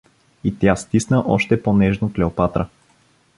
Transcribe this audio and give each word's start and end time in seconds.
И 0.43 0.59
тя 0.59 0.75
стисна 0.75 1.23
още 1.27 1.63
по-нежно 1.63 2.13
Клеопатра. 2.13 2.67